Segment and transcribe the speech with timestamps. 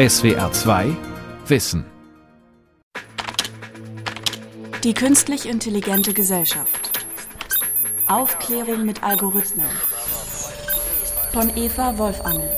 [0.00, 0.96] SWR 2
[1.46, 1.84] Wissen.
[4.82, 7.04] Die künstlich intelligente Gesellschaft.
[8.08, 9.66] Aufklärung mit Algorithmen.
[11.34, 12.50] Von Eva Wolfangel.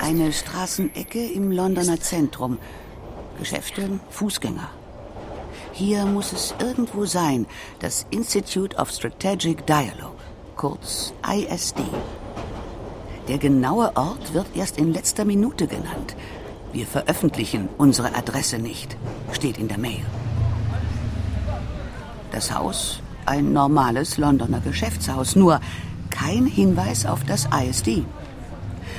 [0.00, 2.58] Eine Straßenecke im Londoner Zentrum.
[3.38, 4.68] Geschäfte, Fußgänger.
[5.70, 7.46] Hier muss es irgendwo sein,
[7.78, 10.18] das Institute of Strategic Dialogue,
[10.56, 11.82] kurz ISD.
[13.28, 16.16] Der genaue Ort wird erst in letzter Minute genannt.
[16.72, 18.96] Wir veröffentlichen unsere Adresse nicht,
[19.32, 20.04] steht in der Mail.
[22.32, 25.60] Das Haus, ein normales Londoner Geschäftshaus, nur
[26.10, 28.04] kein Hinweis auf das ISD.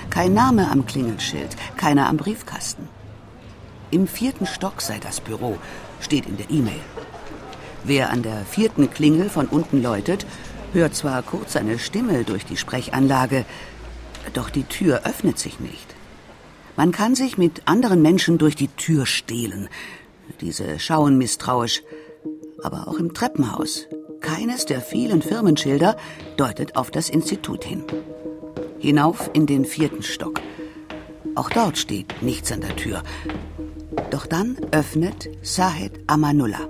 [0.09, 2.89] Kein Name am Klingelschild, keiner am Briefkasten.
[3.89, 5.57] Im vierten Stock sei das Büro,
[5.99, 6.81] steht in der E-Mail.
[7.83, 10.25] Wer an der vierten Klingel von unten läutet,
[10.73, 13.45] hört zwar kurz eine Stimme durch die Sprechanlage,
[14.33, 15.95] doch die Tür öffnet sich nicht.
[16.77, 19.69] Man kann sich mit anderen Menschen durch die Tür stehlen.
[20.39, 21.83] Diese schauen misstrauisch.
[22.63, 23.87] Aber auch im Treppenhaus.
[24.21, 25.97] Keines der vielen Firmenschilder
[26.37, 27.83] deutet auf das Institut hin
[28.81, 30.41] hinauf in den vierten Stock.
[31.35, 33.03] Auch dort steht nichts an der Tür.
[34.09, 36.67] Doch dann öffnet Sahed Amanullah.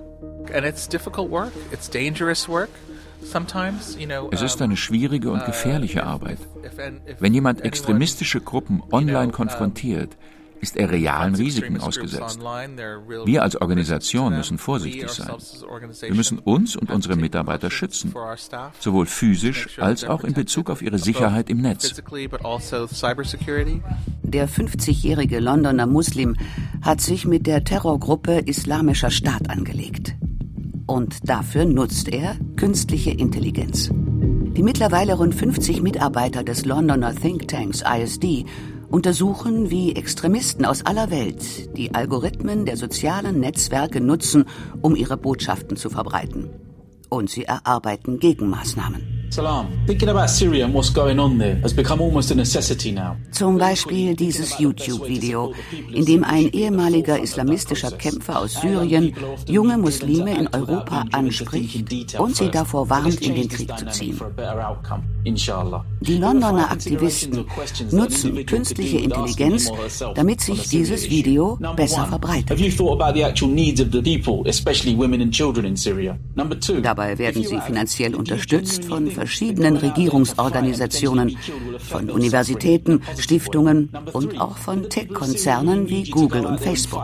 [4.32, 6.40] Es ist eine schwierige und gefährliche Arbeit.
[7.20, 10.18] Wenn jemand extremistische Gruppen online konfrontiert,
[10.62, 12.40] ist er realen Risiken ausgesetzt.
[13.26, 15.36] Wir als Organisation müssen vorsichtig sein.
[16.02, 18.14] Wir müssen uns und unsere Mitarbeiter schützen,
[18.80, 21.96] sowohl physisch als auch in Bezug auf ihre Sicherheit im Netz.
[24.24, 26.36] Der 50-jährige Londoner Muslim
[26.82, 30.16] hat sich mit der Terrorgruppe Islamischer Staat angelegt.
[30.86, 33.90] Und dafür nutzt er künstliche Intelligenz.
[33.92, 38.46] Die mittlerweile rund 50 Mitarbeiter des Londoner Thinktanks ISD
[38.88, 44.46] untersuchen, wie Extremisten aus aller Welt die Algorithmen der sozialen Netzwerke nutzen,
[44.80, 46.52] um ihre Botschaften zu verbreiten.
[47.10, 49.11] Und sie erarbeiten Gegenmaßnahmen.
[53.32, 55.54] Zum Beispiel dieses YouTube-Video,
[55.94, 59.14] in dem ein ehemaliger islamistischer Kämpfer aus Syrien
[59.48, 64.20] junge Muslime in Europa anspricht und sie davor warnt, in den Krieg zu ziehen.
[66.02, 67.46] Die Londoner Aktivisten
[67.92, 69.72] nutzen künstliche Intelligenz,
[70.16, 72.60] damit sich dieses Video besser verbreitet.
[76.84, 81.38] Dabei werden sie finanziell unterstützt von verschiedenen Regierungsorganisationen,
[81.82, 87.04] von Universitäten, Stiftungen und auch von Tech-Konzernen wie Google und Facebook.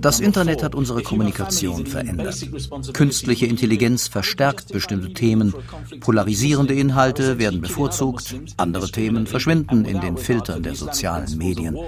[0.00, 2.46] Das Internet hat unsere Kommunikation verändert.
[2.92, 5.54] Künstliche Intelligenz verstärkt bestimmte Themen,
[6.00, 11.78] polarisierende Inhalte werden bevorzugt, andere Themen verschwinden in den Filtern der sozialen Medien.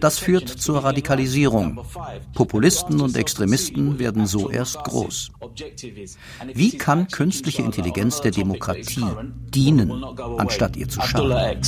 [0.00, 1.80] Das führt zur Radikalisierung.
[2.34, 5.07] Populisten und Extremisten werden so erst groß.
[6.54, 9.04] Wie kann künstliche Intelligenz der Demokratie
[9.54, 10.04] dienen,
[10.38, 11.64] anstatt ihr zu schaden?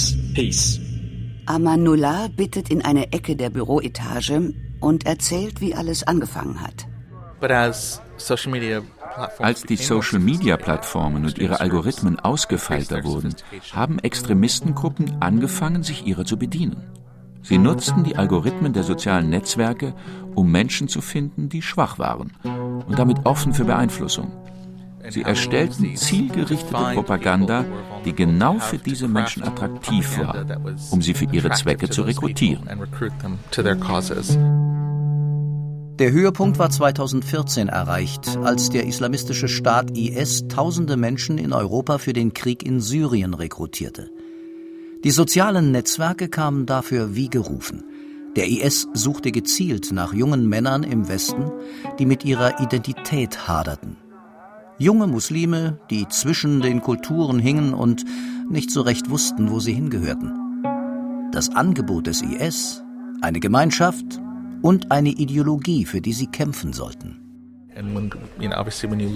[1.47, 6.87] Amanullah bittet in eine Ecke der Büroetage und erzählt, wie alles angefangen hat.
[9.39, 13.34] Als die Social-Media-Plattformen und ihre Algorithmen ausgefeilter wurden,
[13.72, 17.00] haben Extremistengruppen angefangen, sich ihrer zu bedienen.
[17.43, 19.95] Sie nutzten die Algorithmen der sozialen Netzwerke,
[20.34, 22.33] um Menschen zu finden, die schwach waren
[22.87, 24.31] und damit offen für Beeinflussung.
[25.09, 27.65] Sie erstellten zielgerichtete Propaganda,
[28.05, 30.45] die genau für diese Menschen attraktiv war,
[30.91, 32.69] um sie für ihre Zwecke zu rekrutieren.
[35.99, 42.12] Der Höhepunkt war 2014 erreicht, als der islamistische Staat IS tausende Menschen in Europa für
[42.12, 44.11] den Krieg in Syrien rekrutierte.
[45.03, 47.84] Die sozialen Netzwerke kamen dafür wie gerufen.
[48.37, 51.50] Der IS suchte gezielt nach jungen Männern im Westen,
[51.99, 53.97] die mit ihrer Identität haderten.
[54.77, 58.04] Junge Muslime, die zwischen den Kulturen hingen und
[58.51, 60.33] nicht so recht wussten, wo sie hingehörten.
[61.33, 62.83] Das Angebot des IS,
[63.22, 64.21] eine Gemeinschaft
[64.60, 67.16] und eine Ideologie, für die sie kämpfen sollten.
[67.75, 69.09] And when, you know, obviously when you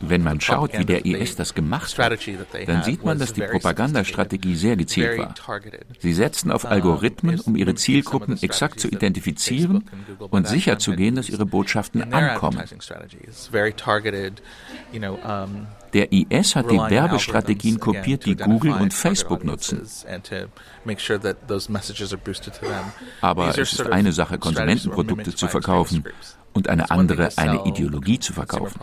[0.00, 2.18] wenn man schaut, wie der IS das gemacht hat,
[2.66, 5.34] dann sieht man, dass die Propagandastrategie sehr gezielt war.
[5.98, 9.84] Sie setzten auf Algorithmen, um ihre Zielgruppen exakt zu identifizieren
[10.18, 12.62] und sicherzugehen, dass ihre Botschaften ankommen.
[15.92, 19.82] Der IS hat die Werbestrategien kopiert, die Google und Facebook nutzen.
[23.20, 26.04] Aber es ist eine Sache, Konsumentenprodukte zu verkaufen
[26.52, 28.80] und eine andere eine Ideologie zu verkaufen.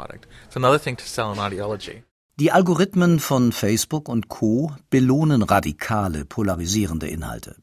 [2.40, 7.56] Die Algorithmen von Facebook und Co belohnen radikale, polarisierende Inhalte.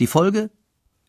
[0.00, 0.50] Die Folge?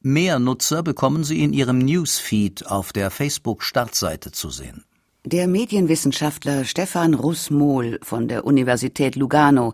[0.02, 4.86] Mehr Nutzer bekommen sie in ihrem Newsfeed auf der Facebook-Startseite zu sehen.
[5.26, 9.74] Der Medienwissenschaftler Stefan Russ-Mohl von der Universität Lugano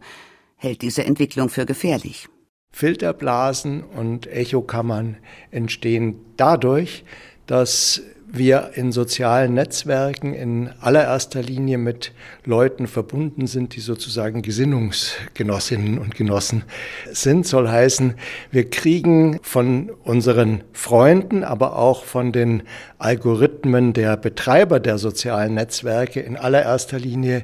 [0.56, 2.28] hält diese Entwicklung für gefährlich.
[2.72, 5.18] Filterblasen und Echokammern
[5.52, 7.06] entstehen dadurch,
[7.46, 12.12] dass wir in sozialen Netzwerken in allererster Linie mit
[12.44, 16.64] Leuten verbunden sind, die sozusagen Gesinnungsgenossinnen und Genossen
[17.12, 17.48] sind.
[17.48, 18.16] Soll heißen,
[18.52, 22.64] wir kriegen von unseren Freunden, aber auch von den
[22.98, 27.44] Algorithmen der Betreiber der sozialen Netzwerke in allererster Linie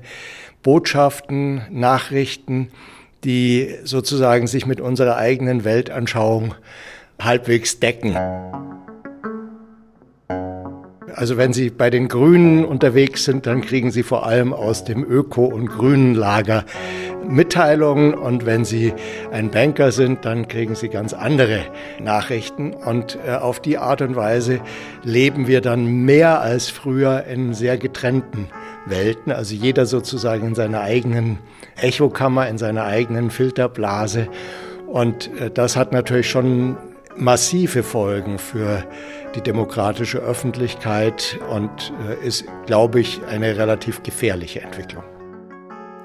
[0.63, 2.69] Botschaften, Nachrichten,
[3.23, 6.55] die sozusagen sich mit unserer eigenen Weltanschauung
[7.19, 8.17] halbwegs decken.
[11.15, 15.03] Also wenn Sie bei den Grünen unterwegs sind, dann kriegen Sie vor allem aus dem
[15.03, 16.65] Öko- und Grünen Lager
[17.27, 18.13] Mitteilungen.
[18.13, 18.93] Und wenn Sie
[19.31, 21.61] ein Banker sind, dann kriegen Sie ganz andere
[21.99, 22.73] Nachrichten.
[22.73, 24.61] Und äh, auf die Art und Weise
[25.03, 28.47] leben wir dann mehr als früher in sehr getrennten
[28.85, 31.37] Welten, also jeder sozusagen in seiner eigenen
[31.79, 34.27] Echokammer, in seiner eigenen Filterblase.
[34.87, 36.77] Und äh, das hat natürlich schon
[37.15, 38.83] massive Folgen für
[39.35, 45.03] die demokratische Öffentlichkeit und äh, ist, glaube ich, eine relativ gefährliche Entwicklung.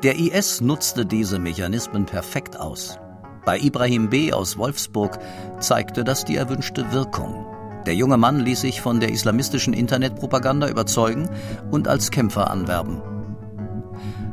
[0.02, 2.98] Der IS nutzte diese Mechanismen perfekt aus.
[3.44, 4.32] Bei Ibrahim B.
[4.32, 5.18] aus Wolfsburg
[5.60, 7.46] zeigte das die erwünschte Wirkung.
[7.86, 11.30] Der junge Mann ließ sich von der islamistischen Internetpropaganda überzeugen
[11.70, 13.00] und als Kämpfer anwerben.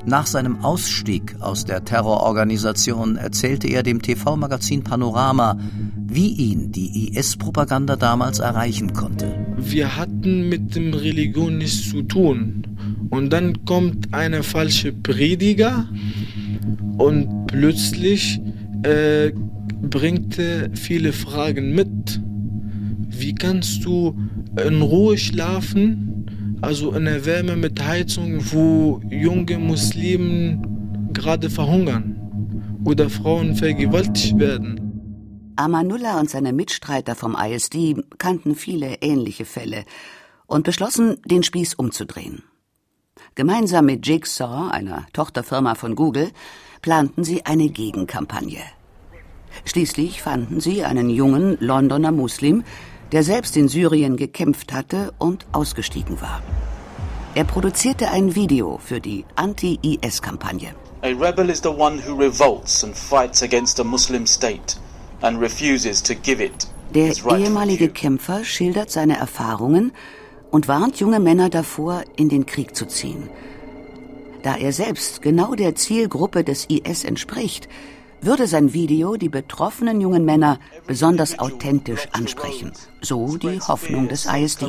[0.06, 5.58] Nach seinem Ausstieg aus der Terrororganisation erzählte er dem TV-Magazin Panorama,
[6.14, 9.34] wie ihn die IS-Propaganda damals erreichen konnte.
[9.58, 12.64] Wir hatten mit dem Religion nichts zu tun.
[13.10, 15.88] Und dann kommt eine falsche Prediger
[16.98, 18.40] und plötzlich
[18.84, 19.32] äh,
[19.82, 22.22] bringt er viele Fragen mit.
[23.10, 24.18] Wie kannst du
[24.66, 26.58] in Ruhe schlafen?
[26.62, 32.16] Also in der Wärme mit Heizung, wo junge Muslimen gerade verhungern
[32.86, 34.83] oder Frauen vergewaltigt werden.
[35.56, 39.86] Amanullah und seine Mitstreiter vom ISD kannten viele ähnliche Fälle
[40.48, 42.44] und beschlossen, den Spieß umzudrehen.
[43.36, 46.32] Gemeinsam mit Jigsaw, einer Tochterfirma von Google,
[46.82, 48.62] planten sie eine Gegenkampagne.
[49.66, 52.64] Schließlich fanden sie einen jungen Londoner Muslim,
[53.12, 56.42] der selbst in Syrien gekämpft hatte und ausgestiegen war.
[57.36, 60.76] Er produzierte ein Video für die Anti-IS-Kampagne.
[61.02, 64.78] A rebel is the one who revolts and fights against a Muslim state
[65.24, 66.68] and refuses to give it.
[66.94, 69.92] Der ehemalige Kämpfer schildert seine Erfahrungen
[70.52, 73.30] und warnt junge Männer davor, in den Krieg zu ziehen.
[74.44, 77.68] Da er selbst genau der Zielgruppe des IS entspricht,
[78.22, 82.72] würde sein Video die betroffenen jungen Männer besonders authentisch ansprechen.
[83.02, 84.66] So die Hoffnung des ISD.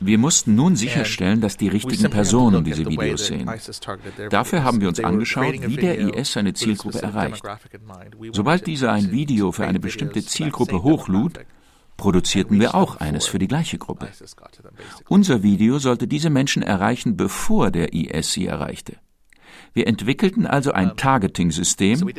[0.00, 3.50] Wir mussten nun sicherstellen, dass die richtigen Personen diese Videos sehen.
[4.30, 7.42] Dafür haben wir uns angeschaut, wie der IS seine Zielgruppe erreicht.
[8.32, 11.40] Sobald dieser ein Video für eine bestimmte Zielgruppe hochlud,
[11.96, 14.08] produzierten wir auch eines für die gleiche Gruppe.
[15.08, 18.96] Unser Video sollte diese Menschen erreichen, bevor der IS sie erreichte.
[19.74, 22.10] Wir entwickelten also ein Targeting-System,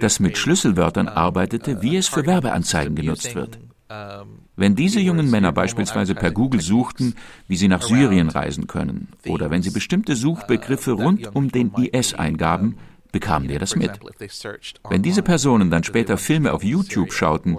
[0.00, 3.58] das mit Schlüsselwörtern arbeitete, wie es für Werbeanzeigen genutzt wird.
[4.56, 7.14] Wenn diese jungen Männer beispielsweise per Google suchten,
[7.48, 12.14] wie sie nach Syrien reisen können, oder wenn sie bestimmte Suchbegriffe rund um den IS
[12.14, 12.76] eingaben,
[13.12, 13.92] bekamen wir das mit.
[14.88, 17.58] Wenn diese Personen dann später Filme auf YouTube schauten,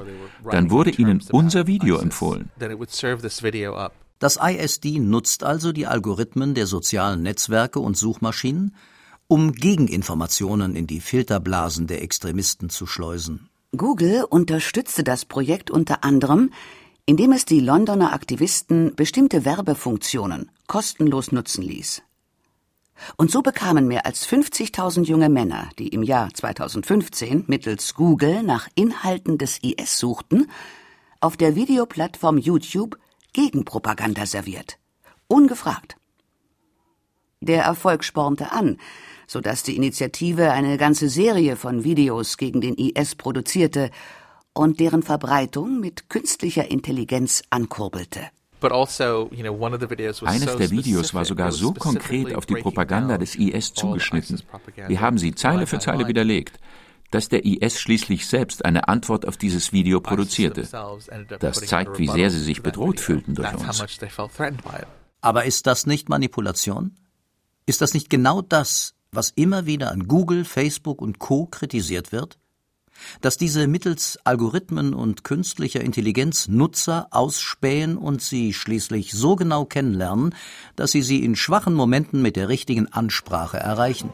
[0.50, 2.50] dann wurde ihnen unser Video empfohlen.
[4.20, 8.75] Das ISD nutzt also die Algorithmen der sozialen Netzwerke und Suchmaschinen,
[9.34, 13.50] um Gegeninformationen in die Filterblasen der Extremisten zu schleusen.
[13.75, 16.52] Google unterstützte das Projekt unter anderem,
[17.08, 22.04] indem es die Londoner Aktivisten bestimmte Werbefunktionen kostenlos nutzen ließ.
[23.18, 28.68] Und so bekamen mehr als 50.000 junge Männer, die im Jahr 2015 mittels Google nach
[28.75, 30.46] Inhalten des IS suchten,
[31.22, 33.00] auf der Videoplattform YouTube
[33.34, 34.78] Gegenpropaganda serviert.
[35.28, 35.96] Ungefragt.
[37.42, 38.78] Der Erfolg spornte an,
[39.27, 43.89] sodass die Initiative eine ganze Serie von Videos gegen den IS produzierte
[44.53, 48.22] und deren Verbreitung mit künstlicher Intelligenz ankurbelte.
[48.62, 49.30] Also,
[50.25, 54.42] Eines der Videos war sogar so konkret auf die Propaganda des IS zugeschnitten.
[54.88, 56.60] Wir haben sie Zeile für Zeile widerlegt.
[57.12, 60.68] dass der IS schließlich selbst eine Antwort auf dieses Video produzierte.
[61.39, 63.84] Das zeigt, wie sehr sie sich bedroht fühlten durch uns.
[65.22, 66.96] Aber ist das nicht Manipulation?
[67.68, 72.38] Ist das nicht genau das, was immer wieder an Google, Facebook und Co kritisiert wird?
[73.22, 80.36] Dass diese mittels Algorithmen und künstlicher Intelligenz Nutzer ausspähen und sie schließlich so genau kennenlernen,
[80.75, 84.13] dass sie sie in schwachen Momenten mit der richtigen Ansprache erreichen.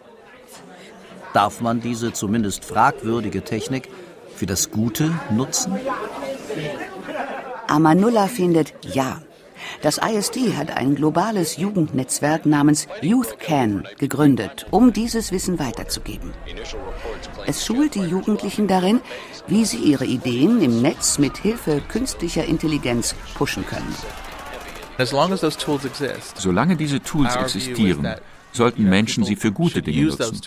[1.33, 3.89] Darf man diese zumindest fragwürdige Technik
[4.35, 5.73] für das Gute nutzen?
[7.67, 9.21] Amanullah findet ja.
[9.81, 16.33] Das ISD hat ein globales Jugendnetzwerk namens YouthCan gegründet, um dieses Wissen weiterzugeben.
[17.45, 19.01] Es schult die Jugendlichen darin,
[19.47, 23.95] wie sie ihre Ideen im Netz mit Hilfe künstlicher Intelligenz pushen können.
[26.35, 28.15] Solange diese Tools existieren,
[28.51, 30.41] sollten Menschen sie für gute Dinge nutzen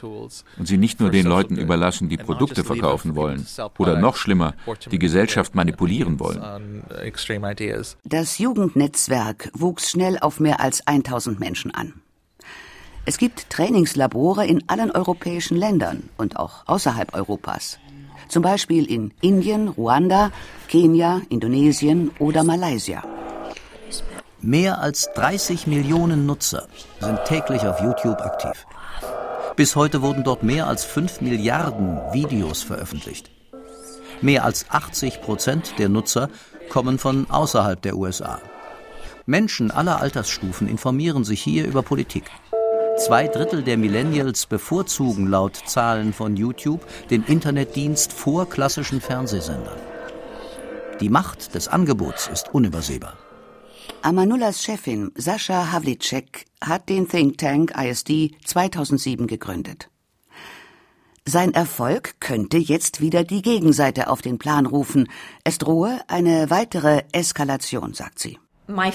[0.58, 3.46] und sie nicht nur den Leuten überlassen, die Produkte verkaufen wollen
[3.78, 4.54] oder noch schlimmer,
[4.90, 6.82] die Gesellschaft manipulieren wollen.
[8.04, 11.94] Das Jugendnetzwerk wuchs schnell auf mehr als 1000 Menschen an.
[13.04, 17.78] Es gibt Trainingslabore in allen europäischen Ländern und auch außerhalb Europas.
[18.28, 20.30] Zum Beispiel in Indien, Ruanda,
[20.68, 23.02] Kenia, Indonesien oder Malaysia.
[24.44, 26.66] Mehr als 30 Millionen Nutzer
[26.98, 28.66] sind täglich auf YouTube aktiv.
[29.54, 33.30] Bis heute wurden dort mehr als 5 Milliarden Videos veröffentlicht.
[34.20, 36.28] Mehr als 80 Prozent der Nutzer
[36.70, 38.40] kommen von außerhalb der USA.
[39.26, 42.28] Menschen aller Altersstufen informieren sich hier über Politik.
[42.98, 49.78] Zwei Drittel der Millennials bevorzugen laut Zahlen von YouTube den Internetdienst vor klassischen Fernsehsendern.
[50.98, 53.21] Die Macht des Angebots ist unübersehbar.
[54.04, 59.90] Amanullahs Chefin Sascha Havlicek hat den Think Tank ISD 2007 gegründet.
[61.24, 65.08] Sein Erfolg könnte jetzt wieder die Gegenseite auf den Plan rufen.
[65.44, 68.40] Es drohe eine weitere Eskalation, sagt sie.
[68.66, 68.92] Meine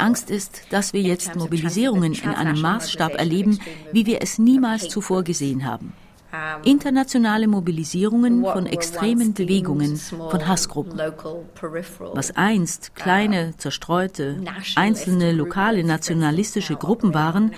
[0.00, 3.58] Angst ist, dass wir jetzt Mobilisierungen in einem Maßstab erleben,
[3.90, 5.92] wie wir es niemals zuvor gesehen haben.
[6.64, 11.00] Internationale Mobilisierungen von extremen Bewegungen, von Hassgruppen.
[12.12, 14.42] Was einst kleine, zerstreute,
[14.76, 17.52] einzelne lokale nationalistische Gruppen waren,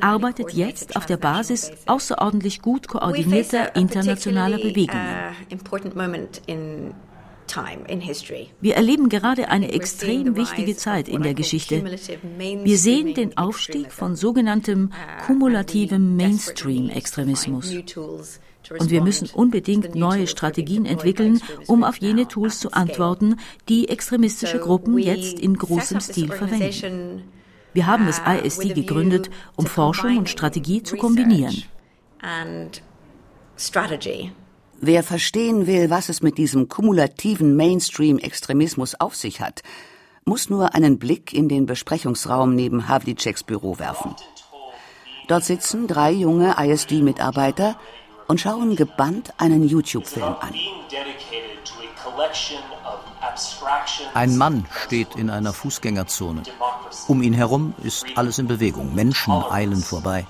[0.00, 5.02] arbeitet jetzt auf der Basis außerordentlich gut koordinierter internationaler Bewegungen.
[8.60, 11.84] Wir erleben gerade eine extrem wichtige Zeit in der Geschichte.
[11.84, 17.74] Wir sehen den Aufstieg von sogenanntem uh, kumulativem Mainstream-Extremismus.
[18.78, 23.36] Und wir müssen unbedingt neue Strategien entwickeln, um auf jene Tools zu antworten,
[23.68, 27.24] die extremistische Gruppen jetzt in großem Stil verwenden.
[27.74, 31.64] Wir haben das uh, ISD gegründet, um Forschung und Strategie zu kombinieren.
[34.84, 39.62] Wer verstehen will, was es mit diesem kumulativen Mainstream-Extremismus auf sich hat,
[40.24, 44.16] muss nur einen Blick in den Besprechungsraum neben Havliceks Büro werfen.
[45.28, 47.76] Dort sitzen drei junge ISD-Mitarbeiter
[48.26, 50.52] und schauen gebannt einen YouTube-Film an.
[54.14, 56.42] Ein Mann steht in einer Fußgängerzone.
[57.06, 58.96] Um ihn herum ist alles in Bewegung.
[58.96, 60.26] Menschen eilen vorbei.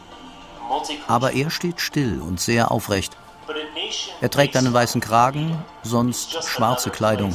[1.09, 3.17] Aber er steht still und sehr aufrecht.
[4.21, 7.35] Er trägt einen weißen Kragen, sonst schwarze Kleidung.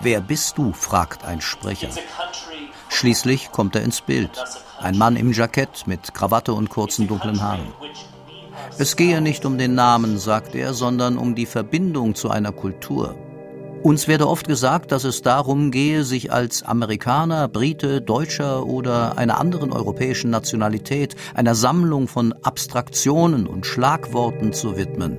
[0.00, 0.72] Wer bist du?
[0.72, 1.90] fragt ein Sprecher.
[2.88, 4.30] Schließlich kommt er ins Bild.
[4.80, 7.72] Ein Mann im Jackett mit Krawatte und kurzen dunklen Haaren.
[8.78, 13.16] Es gehe nicht um den Namen, sagt er, sondern um die Verbindung zu einer Kultur.
[13.82, 19.40] Uns werde oft gesagt, dass es darum gehe, sich als Amerikaner, Brite, Deutscher oder einer
[19.40, 25.18] anderen europäischen Nationalität einer Sammlung von Abstraktionen und Schlagworten zu widmen.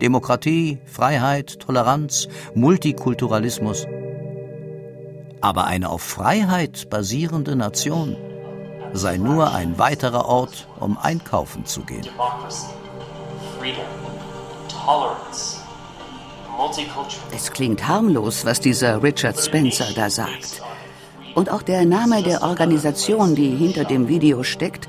[0.00, 3.86] Demokratie, Freiheit, Toleranz, Multikulturalismus.
[5.40, 8.16] Aber eine auf Freiheit basierende Nation
[8.92, 12.06] sei nur ein weiterer Ort, um einkaufen zu gehen.
[17.32, 20.62] Es klingt harmlos, was dieser Richard Spencer da sagt.
[21.34, 24.88] Und auch der Name der Organisation, die hinter dem Video steckt,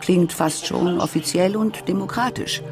[0.00, 2.62] klingt fast schon offiziell und demokratisch.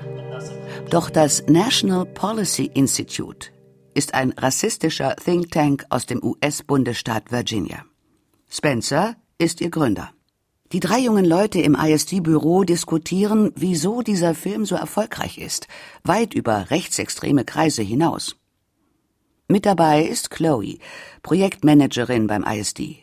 [0.91, 3.49] Doch das National Policy Institute
[3.95, 7.85] ist ein rassistischer Think Tank aus dem US-Bundesstaat Virginia.
[8.49, 10.11] Spencer ist ihr Gründer.
[10.71, 15.67] Die drei jungen Leute im ISD-Büro diskutieren, wieso dieser Film so erfolgreich ist,
[16.05, 18.37] weit über rechtsextreme Kreise hinaus.
[19.49, 20.79] Mit dabei ist Chloe,
[21.23, 22.99] Projektmanagerin beim ISD.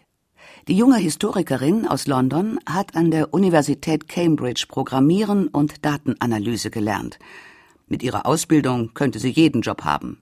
[0.69, 7.19] Die junge Historikerin aus London hat an der Universität Cambridge Programmieren und Datenanalyse gelernt.
[7.93, 10.19] Mit ihrer Ausbildung könnte sie jeden Job haben.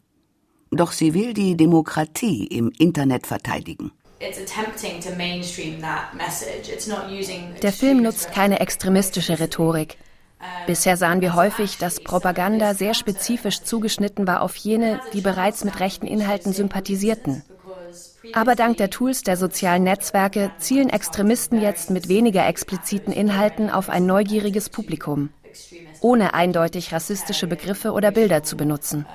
[0.72, 3.94] Doch sie will die Demokratie im Internet verteidigen.
[7.62, 9.96] Der Film nutzt keine extremistische Rhetorik.
[10.68, 15.80] Bisher sahen wir häufig, dass Propaganda sehr spezifisch zugeschnitten war auf jene, die bereits mit
[15.80, 17.42] rechten Inhalten sympathisierten.
[18.34, 23.90] Aber dank der Tools der sozialen Netzwerke zielen Extremisten jetzt mit weniger expliziten Inhalten auf
[23.90, 25.30] ein neugieriges Publikum,
[26.02, 29.06] ohne eindeutig rassistische Begriffe oder Bilder zu benutzen.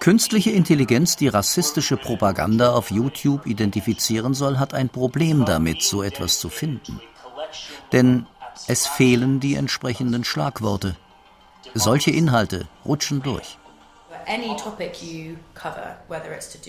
[0.00, 6.38] Künstliche Intelligenz, die rassistische Propaganda auf YouTube identifizieren soll, hat ein Problem damit, so etwas
[6.38, 7.00] zu finden.
[7.92, 8.26] Denn
[8.68, 10.96] es fehlen die entsprechenden Schlagworte.
[11.74, 13.58] Solche Inhalte rutschen durch.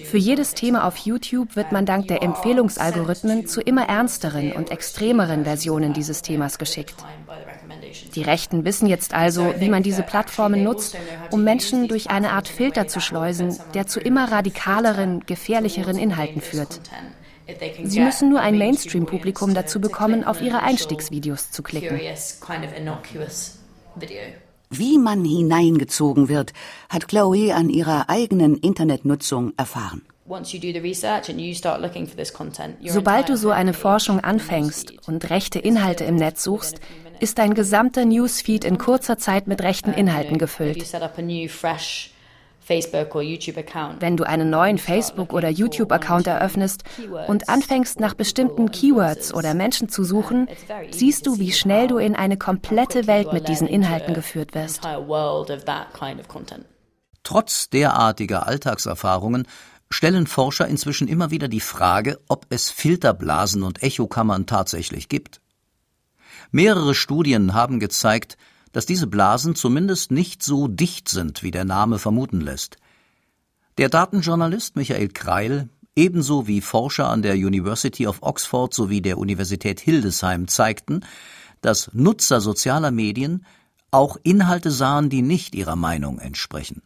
[0.05, 5.43] Für jedes Thema auf YouTube wird man dank der Empfehlungsalgorithmen zu immer ernsteren und extremeren
[5.43, 6.95] Versionen dieses Themas geschickt.
[8.15, 10.95] Die Rechten wissen jetzt also, wie man diese Plattformen nutzt,
[11.31, 16.79] um Menschen durch eine Art Filter zu schleusen, der zu immer radikaleren, gefährlicheren Inhalten führt.
[17.83, 21.99] Sie müssen nur ein Mainstream-Publikum dazu bekommen, auf ihre Einstiegsvideos zu klicken.
[24.71, 26.53] Wie man hineingezogen wird,
[26.89, 30.03] hat Chloe an ihrer eigenen Internetnutzung erfahren.
[32.85, 36.79] Sobald du so eine Forschung anfängst und rechte Inhalte im Netz suchst,
[37.19, 40.85] ist dein gesamter Newsfeed in kurzer Zeit mit rechten Inhalten gefüllt.
[42.69, 46.83] Wenn du einen neuen Facebook- oder YouTube-Account eröffnest
[47.27, 50.47] und anfängst nach bestimmten Keywords oder Menschen zu suchen,
[50.91, 54.81] siehst du, wie schnell du in eine komplette Welt mit diesen Inhalten geführt wirst.
[57.23, 59.47] Trotz derartiger Alltagserfahrungen
[59.89, 65.41] stellen Forscher inzwischen immer wieder die Frage, ob es Filterblasen und Echokammern tatsächlich gibt.
[66.51, 68.37] Mehrere Studien haben gezeigt,
[68.71, 72.77] dass diese Blasen zumindest nicht so dicht sind, wie der Name vermuten lässt.
[73.77, 79.79] Der Datenjournalist Michael Kreil, ebenso wie Forscher an der University of Oxford sowie der Universität
[79.79, 81.01] Hildesheim zeigten,
[81.61, 83.45] dass Nutzer sozialer Medien
[83.91, 86.81] auch Inhalte sahen, die nicht ihrer Meinung entsprechen.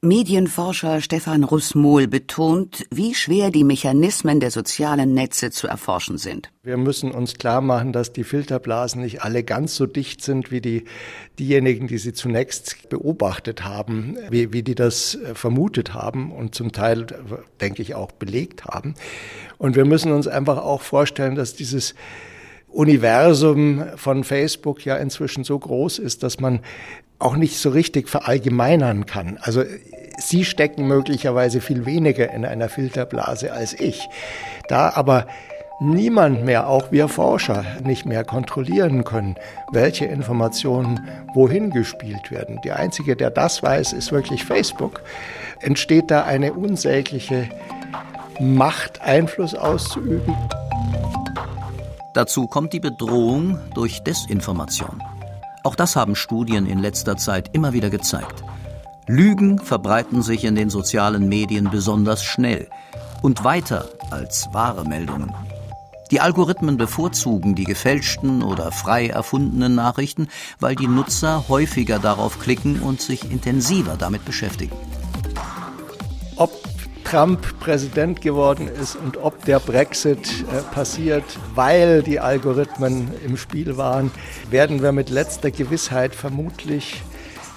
[0.00, 6.52] Medienforscher Stefan Russmohl betont, wie schwer die Mechanismen der sozialen Netze zu erforschen sind.
[6.62, 10.60] Wir müssen uns klar machen, dass die Filterblasen nicht alle ganz so dicht sind wie
[10.60, 10.84] die,
[11.40, 16.70] diejenigen, die sie zunächst beobachtet haben, wie, wie die das äh, vermutet haben und zum
[16.70, 17.04] Teil,
[17.60, 18.94] denke ich, auch belegt haben.
[19.56, 21.96] Und wir müssen uns einfach auch vorstellen, dass dieses
[22.78, 26.60] Universum von Facebook ja inzwischen so groß ist, dass man
[27.18, 29.36] auch nicht so richtig verallgemeinern kann.
[29.40, 29.64] Also
[30.16, 34.08] Sie stecken möglicherweise viel weniger in einer Filterblase als ich.
[34.68, 35.26] Da aber
[35.80, 39.34] niemand mehr, auch wir Forscher, nicht mehr kontrollieren können,
[39.72, 41.00] welche Informationen
[41.34, 42.60] wohin gespielt werden.
[42.62, 45.02] Der Einzige, der das weiß, ist wirklich Facebook.
[45.60, 47.48] Entsteht da eine unsägliche
[48.38, 50.36] Macht, Einfluss auszuüben.
[52.18, 55.00] Dazu kommt die Bedrohung durch Desinformation.
[55.62, 58.42] Auch das haben Studien in letzter Zeit immer wieder gezeigt.
[59.06, 62.68] Lügen verbreiten sich in den sozialen Medien besonders schnell
[63.22, 65.32] und weiter als wahre Meldungen.
[66.10, 70.26] Die Algorithmen bevorzugen die gefälschten oder frei erfundenen Nachrichten,
[70.58, 74.74] weil die Nutzer häufiger darauf klicken und sich intensiver damit beschäftigen.
[77.10, 83.78] Trump Präsident geworden ist und ob der Brexit äh, passiert, weil die Algorithmen im Spiel
[83.78, 84.10] waren,
[84.50, 87.02] werden wir mit letzter Gewissheit vermutlich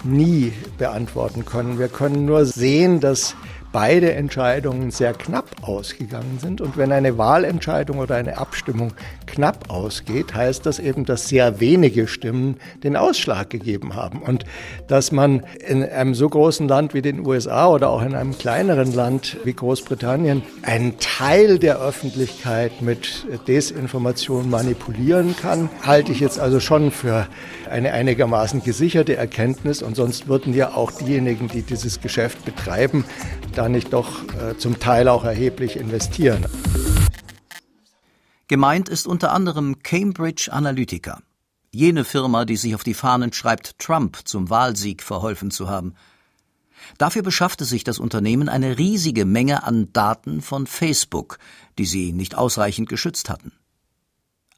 [0.05, 1.79] nie beantworten können.
[1.79, 3.35] Wir können nur sehen, dass
[3.73, 6.61] beide Entscheidungen sehr knapp ausgegangen sind.
[6.61, 8.93] Und wenn eine Wahlentscheidung oder eine Abstimmung
[9.31, 14.21] knapp ausgeht, heißt das eben, dass sehr wenige Stimmen den Ausschlag gegeben haben.
[14.21, 14.45] Und
[14.87, 18.93] dass man in einem so großen Land wie den USA oder auch in einem kleineren
[18.93, 26.59] Land wie Großbritannien einen Teil der Öffentlichkeit mit Desinformation manipulieren kann, halte ich jetzt also
[26.59, 27.27] schon für
[27.69, 29.81] eine einigermaßen gesicherte Erkenntnis.
[29.81, 33.05] Und sonst würden ja auch diejenigen, die dieses Geschäft betreiben,
[33.55, 36.45] da nicht doch äh, zum Teil auch erheblich investieren.
[38.51, 41.21] Gemeint ist unter anderem Cambridge Analytica,
[41.71, 45.95] jene Firma, die sich auf die Fahnen schreibt, Trump zum Wahlsieg verholfen zu haben.
[46.97, 51.39] Dafür beschaffte sich das Unternehmen eine riesige Menge an Daten von Facebook,
[51.77, 53.53] die sie nicht ausreichend geschützt hatten.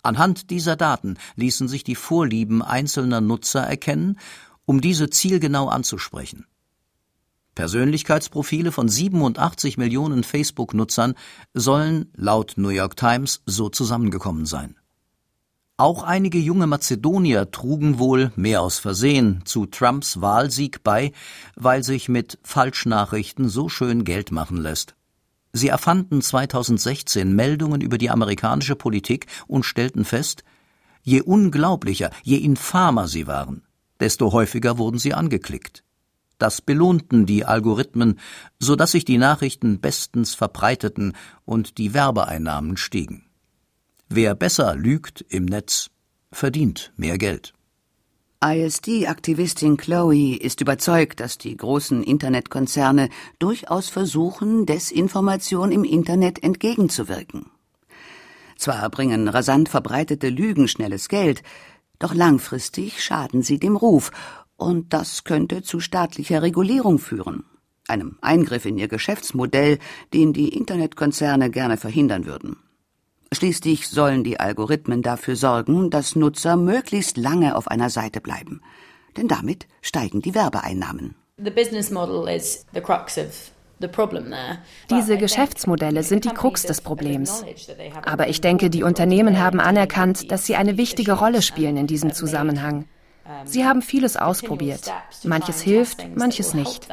[0.01, 4.17] Anhand dieser Daten ließen sich die Vorlieben einzelner Nutzer erkennen,
[4.65, 6.47] um diese zielgenau anzusprechen.
[7.55, 11.13] Persönlichkeitsprofile von 87 Millionen Facebook-Nutzern
[11.53, 14.75] sollen laut New York Times so zusammengekommen sein.
[15.77, 21.11] Auch einige junge Mazedonier trugen wohl, mehr aus Versehen, zu Trumps Wahlsieg bei,
[21.55, 24.95] weil sich mit Falschnachrichten so schön Geld machen lässt.
[25.51, 30.43] Sie erfanden 2016 Meldungen über die amerikanische Politik und stellten fest,
[31.01, 33.63] je unglaublicher, je infamer sie waren,
[33.99, 35.82] desto häufiger wurden sie angeklickt.
[36.43, 38.19] Das belohnten die Algorithmen,
[38.59, 41.13] so dass sich die Nachrichten bestens verbreiteten
[41.45, 43.23] und die Werbeeinnahmen stiegen.
[44.09, 45.89] Wer besser lügt im Netz,
[46.33, 47.53] verdient mehr Geld.
[48.43, 53.07] ISD-Aktivistin Chloe ist überzeugt, dass die großen Internetkonzerne
[53.39, 57.45] durchaus versuchen, Desinformation im Internet entgegenzuwirken.
[58.57, 61.41] Zwar bringen rasant verbreitete Lügen schnelles Geld,
[61.99, 64.11] doch langfristig schaden sie dem Ruf
[64.63, 67.43] und das könnte zu staatlicher Regulierung führen,
[67.87, 69.79] einem Eingriff in ihr Geschäftsmodell,
[70.13, 72.57] den die Internetkonzerne gerne verhindern würden.
[73.33, 78.61] Schließlich sollen die Algorithmen dafür sorgen, dass Nutzer möglichst lange auf einer Seite bleiben,
[79.17, 81.15] denn damit steigen die Werbeeinnahmen.
[84.89, 87.43] Diese Geschäftsmodelle sind die Krux des Problems.
[88.05, 92.13] Aber ich denke, die Unternehmen haben anerkannt, dass sie eine wichtige Rolle spielen in diesem
[92.13, 92.85] Zusammenhang.
[93.45, 94.91] Sie haben vieles ausprobiert.
[95.23, 96.87] Manches hilft, manches nicht.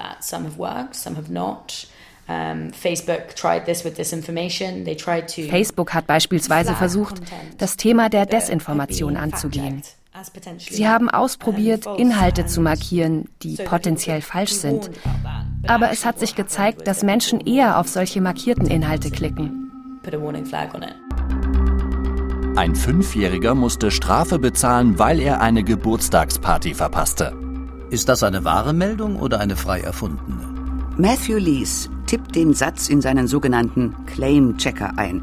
[5.49, 7.21] Facebook hat beispielsweise versucht,
[7.59, 9.83] das Thema der Desinformation anzugehen.
[10.59, 14.91] Sie haben ausprobiert, Inhalte zu markieren, die potenziell falsch sind.
[15.67, 19.71] Aber es hat sich gezeigt, dass Menschen eher auf solche markierten Inhalte klicken.
[22.57, 27.33] Ein Fünfjähriger musste Strafe bezahlen, weil er eine Geburtstagsparty verpasste.
[27.91, 30.49] Ist das eine wahre Meldung oder eine frei erfundene?
[30.97, 35.23] Matthew Lees tippt den Satz in seinen sogenannten Claim Checker ein,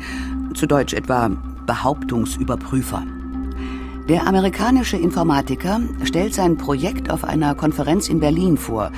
[0.55, 1.29] zu Deutsch etwa
[1.65, 3.03] Behauptungsüberprüfer.
[4.07, 8.89] Der amerikanische Informatiker stellt sein Projekt auf einer Konferenz in Berlin vor,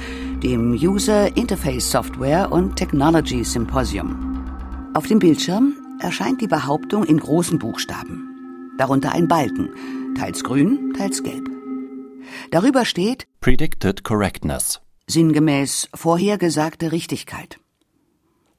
[0.43, 4.43] dem User Interface Software und Technology Symposium.
[4.93, 8.75] Auf dem Bildschirm erscheint die Behauptung in großen Buchstaben.
[8.77, 9.69] Darunter ein Balken,
[10.15, 11.49] teils grün, teils gelb.
[12.51, 14.81] Darüber steht Predicted Correctness.
[15.07, 17.59] Sinngemäß vorhergesagte Richtigkeit.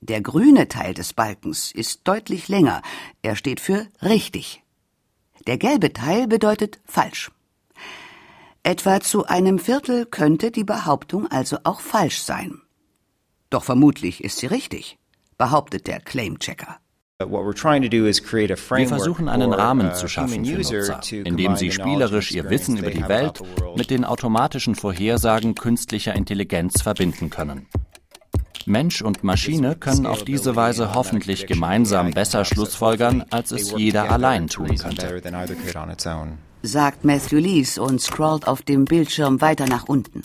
[0.00, 2.82] Der grüne Teil des Balkens ist deutlich länger.
[3.22, 4.62] Er steht für richtig.
[5.46, 7.30] Der gelbe Teil bedeutet falsch.
[8.62, 12.60] Etwa zu einem Viertel könnte die Behauptung also auch falsch sein.
[13.48, 14.98] Doch vermutlich ist sie richtig,
[15.38, 16.78] behauptet der Claim-Checker.
[17.20, 23.06] Wir versuchen einen Rahmen zu schaffen für Nutzer, indem sie spielerisch ihr Wissen über die
[23.08, 23.42] Welt
[23.76, 27.66] mit den automatischen Vorhersagen künstlicher Intelligenz verbinden können.
[28.64, 34.48] Mensch und Maschine können auf diese Weise hoffentlich gemeinsam besser schlussfolgern, als es jeder allein
[34.48, 35.22] tun könnte.
[36.62, 40.22] Sagt Matthew Lees und scrollt auf dem Bildschirm weiter nach unten.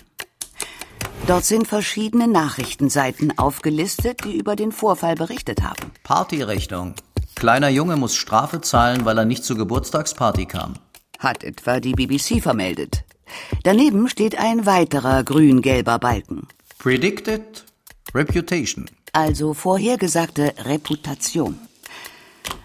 [1.28, 5.92] Dort sind verschiedene Nachrichtenseiten aufgelistet, die über den Vorfall berichtet haben.
[6.04, 6.94] Partyrechnung.
[7.34, 10.76] Kleiner Junge muss Strafe zahlen, weil er nicht zur Geburtstagsparty kam.
[11.18, 13.06] Hat etwa die BBC vermeldet.
[13.64, 16.48] Daneben steht ein weiterer grün-gelber Balken.
[16.78, 17.66] Predicted
[18.14, 18.86] Reputation.
[19.12, 21.58] Also vorhergesagte Reputation.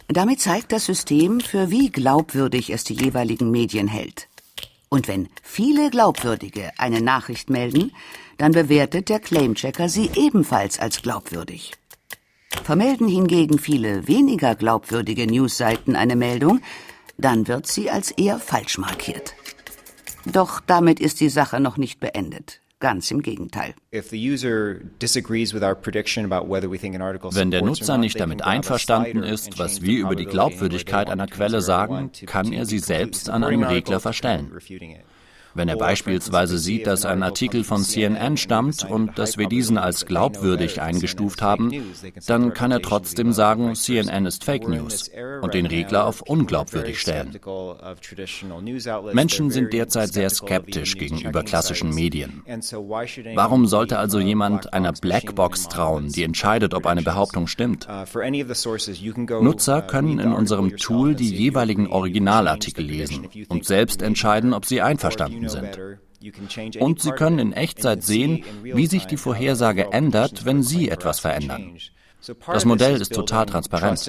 [0.09, 4.29] Damit zeigt das System, für wie glaubwürdig es die jeweiligen Medien hält.
[4.91, 7.93] Und wenn viele Glaubwürdige eine Nachricht melden,
[8.39, 11.73] dann bewertet der Claimchecker sie ebenfalls als glaubwürdig.
[12.65, 16.61] Vermelden hingegen viele weniger glaubwürdige Newsseiten eine Meldung,
[17.17, 19.35] dann wird sie als eher falsch markiert.
[20.27, 22.61] Doch damit ist die Sache noch nicht beendet.
[22.81, 23.75] Ganz im Gegenteil.
[23.93, 24.09] Wenn
[27.51, 32.55] der Nutzer nicht damit einverstanden ist, was wir über die Glaubwürdigkeit einer Quelle sagen, kann
[32.55, 34.51] er sie selbst an einem Regler verstellen.
[35.55, 40.07] Wenn er beispielsweise sieht, dass ein Artikel von CNN stammt und dass wir diesen als
[40.07, 41.73] glaubwürdig eingestuft haben,
[42.27, 45.11] dann kann er trotzdem sagen, CNN ist Fake News
[45.43, 47.39] und den Regler auf unglaubwürdig stellen.
[49.13, 52.43] Menschen sind derzeit sehr skeptisch gegenüber klassischen Medien.
[53.35, 57.89] Warum sollte also jemand einer Blackbox trauen, die entscheidet, ob eine Behauptung stimmt?
[59.41, 65.40] Nutzer können in unserem Tool die jeweiligen Originalartikel lesen und selbst entscheiden, ob sie einverstanden
[65.49, 66.81] vorhanden sind.
[66.81, 71.79] Und Sie können in Echtzeit sehen, wie sich die Vorhersage ändert, wenn Sie etwas verändern.
[72.47, 74.07] Das Modell ist total transparent.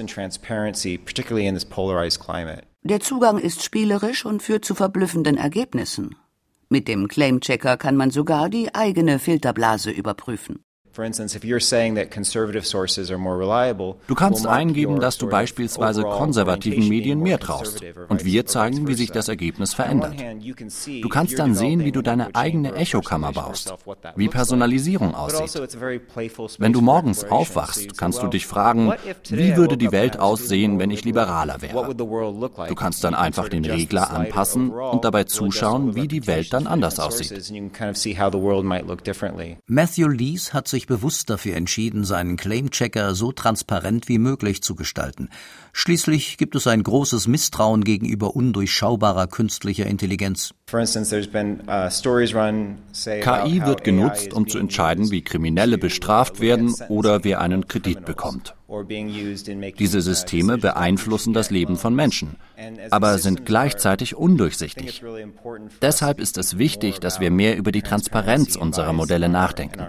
[2.84, 6.16] Der Zugang ist spielerisch und führt zu verblüffenden Ergebnissen.
[6.68, 10.64] Mit dem Claim-Checker kann man sogar die eigene Filterblase überprüfen.
[14.06, 17.82] Du kannst eingeben, dass du beispielsweise konservativen Medien mehr traust.
[18.08, 20.14] Und wir zeigen, wie sich das Ergebnis verändert.
[21.02, 23.72] Du kannst dann sehen, wie du deine eigene Echokammer baust,
[24.16, 25.78] wie Personalisierung aussieht.
[26.58, 28.92] Wenn du morgens aufwachst, kannst du dich fragen,
[29.28, 31.94] wie würde die Welt aussehen, wenn ich liberaler wäre?
[31.94, 36.98] Du kannst dann einfach den Regler anpassen und dabei zuschauen, wie die Welt dann anders
[36.98, 37.52] aussieht.
[39.66, 45.28] Matthew Lees hat sich bewusst dafür entschieden, seinen Claim-Checker so transparent wie möglich zu gestalten.
[45.72, 50.54] Schließlich gibt es ein großes Misstrauen gegenüber undurchschaubarer künstlicher Intelligenz.
[50.72, 50.78] Uh,
[53.04, 58.54] KI wird genutzt, um zu entscheiden, wie Kriminelle bestraft werden oder wer einen Kredit bekommt.
[59.78, 62.36] Diese Systeme beeinflussen das Leben von Menschen,
[62.90, 65.02] aber sind gleichzeitig undurchsichtig.
[65.80, 69.80] Deshalb ist es wichtig, dass wir mehr über die Transparenz unserer Modelle nachdenken.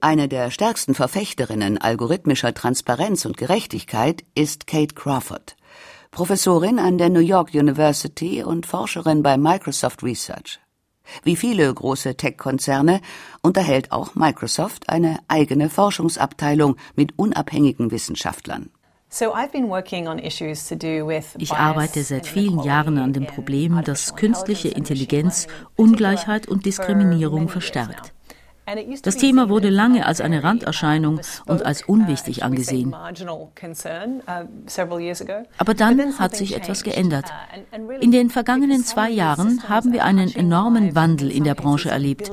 [0.00, 5.56] Eine der stärksten Verfechterinnen algorithmischer Transparenz und Gerechtigkeit ist Kate Crawford,
[6.10, 10.58] Professorin an der New York University und Forscherin bei Microsoft Research.
[11.22, 13.00] Wie viele große Tech-Konzerne
[13.42, 18.70] unterhält auch Microsoft eine eigene Forschungsabteilung mit unabhängigen Wissenschaftlern.
[21.38, 28.14] Ich arbeite seit vielen Jahren an dem Problem, dass künstliche Intelligenz Ungleichheit und Diskriminierung verstärkt.
[29.02, 32.94] Das Thema wurde lange als eine Randerscheinung und als unwichtig angesehen.
[35.58, 37.26] Aber dann hat sich etwas geändert.
[38.00, 42.30] In den vergangenen zwei Jahren haben wir einen enormen Wandel in der Branche erlebt.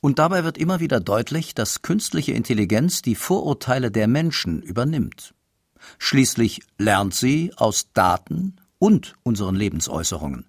[0.00, 5.34] Und dabei wird immer wieder deutlich, dass künstliche Intelligenz die Vorurteile der Menschen übernimmt.
[5.98, 10.46] Schließlich lernt sie aus Daten und unseren Lebensäußerungen.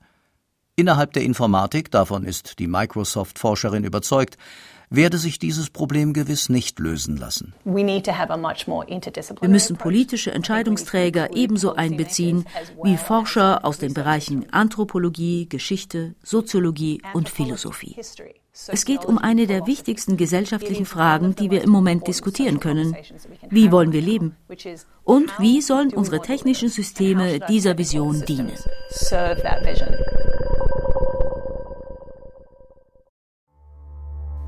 [0.75, 4.39] Innerhalb der Informatik, davon ist die Microsoft-Forscherin überzeugt,
[4.89, 7.53] werde sich dieses Problem gewiss nicht lösen lassen.
[7.63, 12.45] Wir müssen politische Entscheidungsträger ebenso einbeziehen
[12.81, 17.95] wie Forscher aus den Bereichen Anthropologie, Geschichte, Soziologie und Philosophie.
[18.67, 22.95] Es geht um eine der wichtigsten gesellschaftlichen Fragen, die wir im Moment diskutieren können.
[23.49, 24.35] Wie wollen wir leben?
[25.03, 28.51] Und wie sollen unsere technischen Systeme dieser Vision dienen?